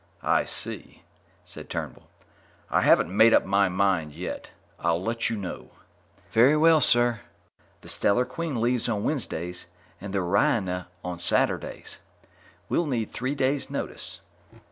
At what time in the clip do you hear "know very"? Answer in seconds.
5.37-6.57